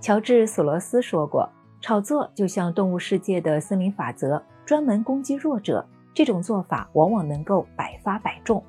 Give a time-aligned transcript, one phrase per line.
[0.00, 1.46] 乔治·索罗斯说过
[1.82, 5.86] ：“炒作就像动物世界的森林法则，专门攻击弱者。
[6.14, 8.64] 这种做法往往能够百发百中。”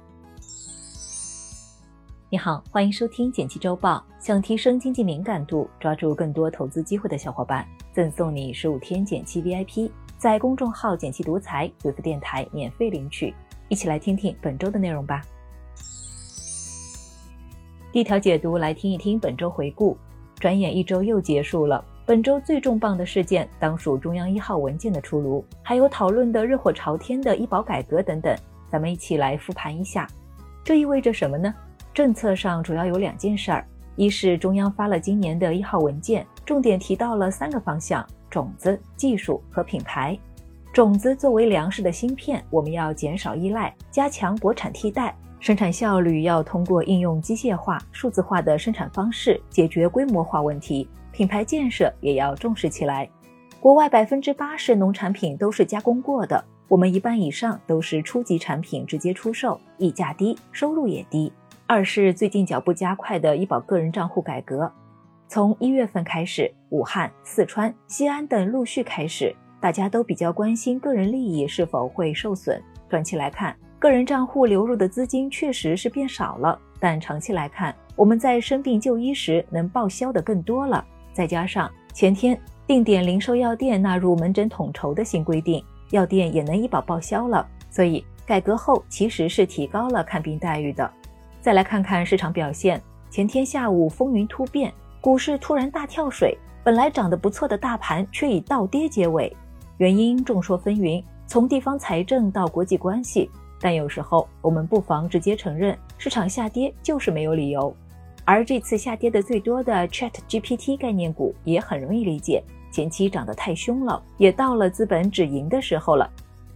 [2.30, 4.04] 你好，欢迎收听简七周报。
[4.20, 13.34] 想提升经济敏感度，抓住更多投资机会的小伙伴，赠送你十五天简七 VIP，在公众号“简七独裁回复电台免费领取。
[13.70, 15.22] 一起来听听本周的内容吧。
[17.94, 19.98] 第一条解读，来听一听本周回顾。
[20.42, 28.36] 转眼一周又结束了，本周最重磅的事件当属中央一号文件的出炉，还有讨论的热火朝天的医保改革等等，
[28.68, 30.08] 咱们一起来复盘一下。
[30.64, 31.54] 这意味着什么呢？
[31.94, 33.64] 政策上主要有两件事儿，
[33.96, 40.18] 一是中央发了今年的一号文件，重点提到了三个方向：种子、技术和品牌。
[40.74, 45.16] 种子作为粮食的芯片，我们要减少依赖，加强国产替代。
[45.42, 53.10] 生产效率要通过应用机械化、数字化的生产方式解决规模化问题，品牌建设也要重视起来。
[53.60, 61.34] 国外百分之八十农产品都是加工过的，我们一半以上都是初级产品直接出售，溢价低，收入也低。
[61.66, 64.72] 二是最近脚步加快的医保个人账户改革，
[65.28, 72.62] 从一月份开始，武汉、四川、西安等陆续开始，大家都比较关心个人利益是否会受损。
[72.88, 73.56] 短期来看。
[73.82, 80.86] 个人账户流入的资金确实是变少了，但长期来看，我们在生病就医时能报销的更多了。
[81.14, 90.88] 再加上前天定点零售药店纳入门诊统筹的新规定，药店也能医保报销了，所以改革后其实是提高了看病待遇的。
[91.42, 94.72] 再来看看市场表现，前天下午风云突变，
[95.02, 99.36] 股市突然大跳水，本来涨得不错的大盘却以倒跌结尾，
[99.80, 103.28] 原因众说纷纭，从地方财政到国际关系。
[103.62, 107.74] 但有时候，我们不妨直接承认，市场下跌就是没有理由。
[108.26, 116.10] 而这次下跌的最多的 Chat GPT 概念股也很容易理解，前期涨得太凶了，也到了资本止盈的时候了。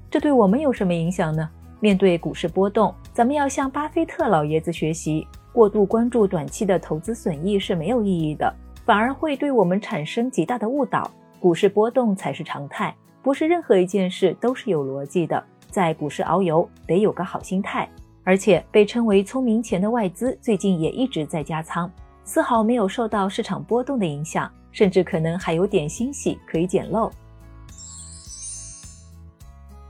[0.10, 1.50] 这对我们有什么影响呢？
[1.80, 8.52] 面对股市波动，咱们要向巴菲特老爷子学习，过度关注短期的投资损益是没有意义的，
[8.86, 11.12] 反而会对我们产生极大的误导。
[11.40, 15.44] 股市波动才是常态，不是任何一件事都是有逻辑的。
[15.76, 17.86] 在股市遨游得有个好心态，
[18.24, 21.92] 而且被称为“聪明钱”的外资最近也一直在加仓，
[22.24, 27.12] 丝毫没有受到市场波动的影响，甚至可能还有点欣喜可以捡漏。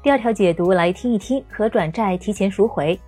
[0.01, 2.99] 第二条解读来听一听可转债提前赎回。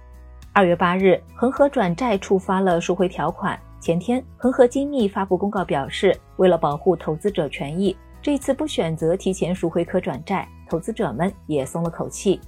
[0.53, 3.59] 二月八日，恒河转债触发了赎回条款。
[3.79, 12.39] 前天，恒河精密发布公告表示，为了保护投资者权益，这次不选择提前赎回可转债，投资者们也松了口气。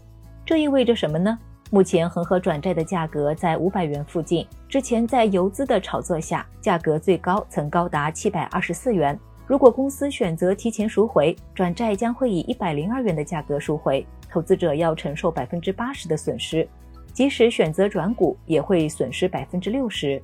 [0.49, 1.37] 这意味着什么呢？
[1.69, 9.15] 目前恒河转债的价格在五百元附近，之前在游资的炒作下，价格最高曾高达七百二十四元。
[9.45, 16.67] 如果公司选择提前赎回，转债将会以一百零二元的价格赎回，投资者要承受百分之八十的损失。
[17.13, 20.19] 即使选择转股，也会损失百分之六十。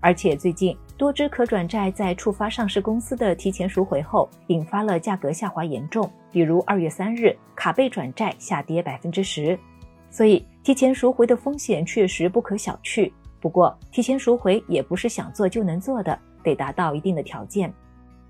[0.00, 6.12] 而且最近多只可转债在触发上市公司的提前赎回后，引发了价格下滑严重。
[6.32, 9.56] 比如二月三日，卡贝转债下跌百分之十，
[10.10, 13.12] 所以提前赎回的风险确实不可小觑。
[13.38, 17.72] 不过，提前赎回也不是想做就能做的，得达到一定的条件。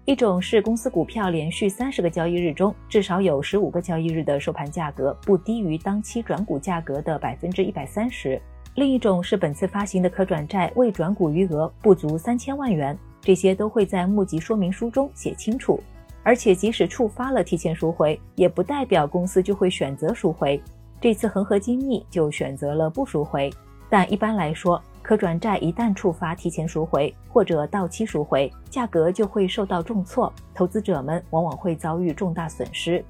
[0.05, 8.37] 一种是公司股票连续三十个交易日中，至少有十五个交易日的收盘价格不低于当期转股价格的百分之一百三十；
[8.75, 15.81] 另一种是本次发行的可转债未转股余额不足三千万元，这些都会在募集说明书中写清楚。
[16.25, 20.63] 而且，即使触发了提前赎回，也不代表公司就会选择赎回。
[21.01, 23.53] 这次恒河精密就选择了不赎回。
[23.91, 33.05] 但一般来说，可转债一旦触发提前赎回或者到期赎回，价格就会受到重挫，投资者们往往会遭遇重大损失。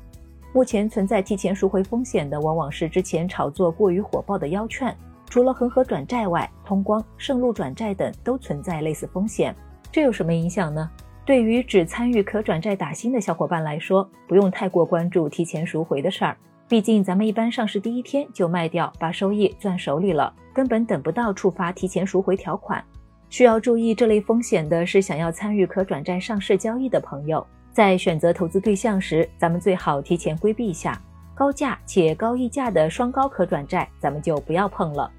[0.55, 4.97] 目前存在提前赎回风险的，往往是之前炒作过于火爆的腰券。
[5.29, 9.55] 除了恒河转债外，通光、盛路转债等都存在类似风险。
[9.91, 10.91] 这有什么影响呢？
[11.25, 16.37] 对于只参与可转债打新的小伙伴来说，不用太过关注提前赎回的事儿。
[16.69, 22.83] 毕竟咱们一般上市第一天就卖掉，把收益攥手里了，根本等不到触发提前赎回条款。
[23.29, 31.01] 需要注意这类风险的是，想要参与可转债上市交易的朋友，在选择投资对象时，咱们最好提前规避一下
[31.35, 35.11] 高价且高溢价的双高可转债，咱们就不要碰了。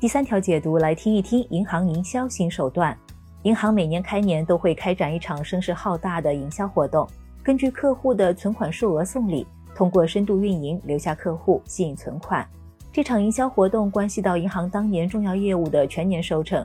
[0.00, 2.96] 第三条解读来听一听银行营销新手段。
[3.42, 7.04] 银行每年开年都会开展一场声势浩大的营销活动，
[7.42, 12.48] 根据客户的存款数额送礼，通过深度运营留下客户，吸引存款。
[12.92, 16.64] 这场营销活动关系到银行当年重要业务的全年收成，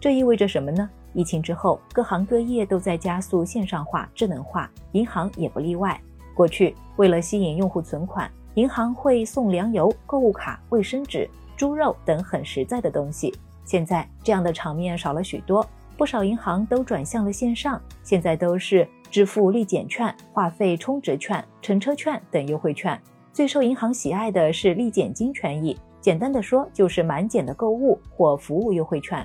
[0.00, 0.88] 这意味着什么呢？
[1.12, 6.00] 疫情之后，各行各业都在加速线上化、智能化，银行也不例外。
[6.32, 11.28] 过去，为了吸引用户存款，银行会送粮油、购物卡、卫生纸、
[11.60, 13.30] 猪肉等很实在的东西。
[13.66, 15.62] 现在，这样的场面少了许多，
[15.94, 22.98] 不少银行都转向了线上，现在都是支付立减券、话费充值券、乘车券等优惠券。
[23.30, 29.22] 最受银行喜爱的是立减金权益，简单的说就是满减的购物或服务优惠券。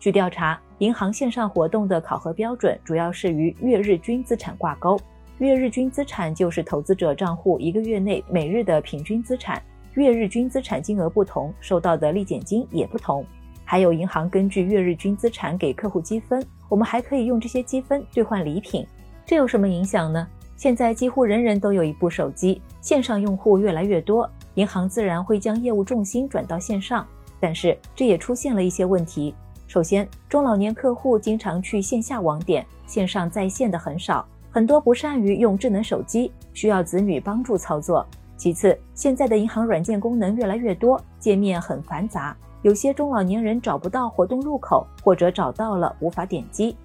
[0.00, 4.98] 据调查，银行线上活动的考核标准主要是与月日均资产挂钩。
[5.36, 9.62] 月日均资产就是投资者账户一个月内每日的平均资产，
[9.98, 13.24] 月日均资产金额不同，收到的立减金也不同。
[13.64, 18.86] 还有银行根据月日均资产给客户积分，我们还可以用这些积分兑换礼品。
[19.26, 20.26] 这有什么影响呢？
[20.56, 27.06] 现在几乎人人都有一部手机，线上用户越来越多，银行自然会将业务重心转到线上。
[27.38, 29.34] 但是这也出现了一些问题。
[29.66, 38.04] 首先，中老年客户经常去线下网点，线上在线的很少，很多不善于用智能手机，需要子女帮助操作。
[38.38, 46.76] 其次，现在的银行软件功能越来越多，界面很繁杂，有些中老年人找不到活动入口，或者找到了无法点击。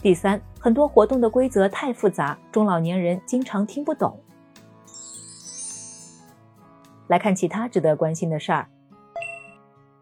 [0.00, 4.16] 第三，很多活动的规则太复杂，中老年人经常听不懂。
[7.08, 8.68] 来看其他值得关心的事儿。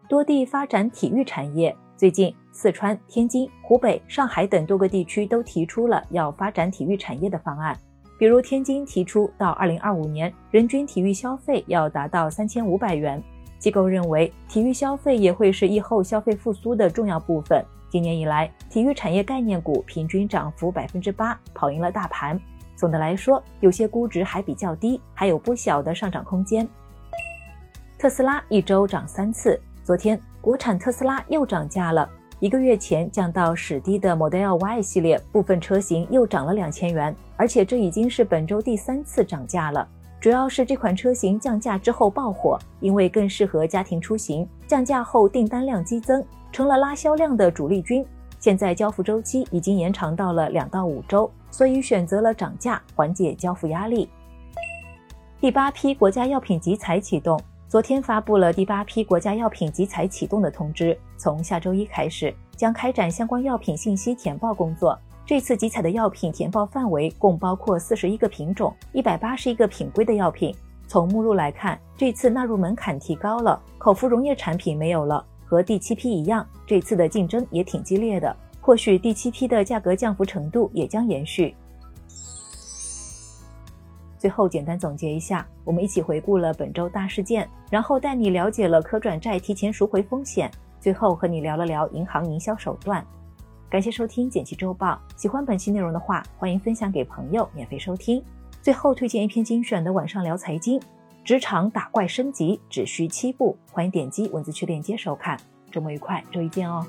[0.07, 7.75] 多地发展体育产业，最近四川、天津、湖北、上海等多个地区都提出了要发展体育产业的方案。
[8.19, 13.23] 比如天津提出，到二零二五年，人均体育消费要达到三千五百元。
[13.57, 17.63] 机构认为，体育消费也会是疫后消费复苏的重要部分。
[17.89, 22.37] 今年以来，体育产业概念股平均涨幅百分之八，跑赢了大盘。
[22.75, 26.67] 总的来说，有些估值还比较低，还有不小的上涨空间。
[27.97, 32.09] 特斯拉一周涨三次，昨天国产特斯拉又涨价了。
[32.41, 39.85] 一个月前降到史低的 Model Y 系列部分车型又涨了两千元，而且这已经是本周第三次涨价了。
[40.21, 46.23] 主要是这款车型降价之后爆火，因为更适合家庭出行，降价后订单量激增。
[46.49, 48.05] 成了拉销量的主力军，
[48.39, 54.09] 现在交付周期已经延长到了两到五周，所以选择了涨价缓解交付压力。
[55.41, 57.37] 第八批国家药品集采启动，
[57.69, 64.97] 昨天发布了第八批国家药品集采启动的通知，从下周一开始将开展相关药品信息填报工作。
[65.23, 70.51] 这次集采的药品填报范围共包括四十一个品种、一百八十一个品规的药品。
[70.87, 75.23] 从目录来看，这次纳入门槛提高了，口服溶液产品没有了。
[75.45, 78.35] 和第七批一样，这次的竞争也挺激烈的。
[78.59, 81.55] 或许第七批的价格降幅程度也将延续。
[84.19, 93.03] 最后简单总结一下，我们一起回顾了本周大事件，然后带你了解了可转债提前赎回风险，最后和你聊了聊银行营销手段。
[93.69, 98.21] 感谢收听简七周报，喜欢本期内容的话，欢迎分享给朋友免费收听。
[98.61, 100.81] 最后推荐一篇精选的晚上聊财经。
[101.23, 105.39] 职场打怪升级只需七步，欢迎点击文字区链接收看。
[105.71, 106.85] 周末愉快，周一见哦。